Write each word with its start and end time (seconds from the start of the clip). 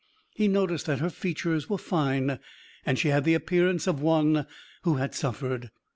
He 0.33 0.47
noticed 0.47 0.87
that 0.87 0.97
her 0.97 1.11
features 1.11 1.69
were 1.69 1.77
fine 1.77 2.39
and 2.87 2.97
she 2.97 3.09
had 3.09 3.23
the 3.23 3.35
appearance 3.35 3.85
of 3.85 4.01
one 4.01 4.47
who 4.81 4.95
had 4.95 5.13
suffered. 5.13 5.69